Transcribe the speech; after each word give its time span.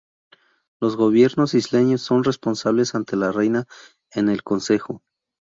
Los 0.81 0.95
gobiernos 0.95 1.53
isleños 1.53 2.01
son 2.01 2.23
responsables 2.23 2.95
ante 2.95 3.15
la 3.15 3.31
reina 3.31 3.67
en 4.09 4.29
el 4.29 4.41
Consejo. 4.41 5.03